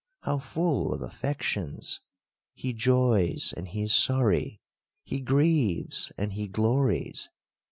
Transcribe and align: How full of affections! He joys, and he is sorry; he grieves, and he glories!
How 0.21 0.39
full 0.39 0.95
of 0.95 1.03
affections! 1.03 2.01
He 2.55 2.73
joys, 2.73 3.53
and 3.55 3.67
he 3.67 3.83
is 3.83 3.93
sorry; 3.93 4.59
he 5.03 5.19
grieves, 5.19 6.11
and 6.17 6.33
he 6.33 6.47
glories! 6.47 7.29